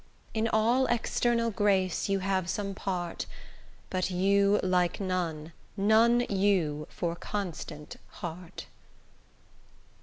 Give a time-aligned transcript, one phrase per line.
[0.33, 3.27] In all external grace you have some part,
[3.91, 8.65] But you like none, none you, for constant heart.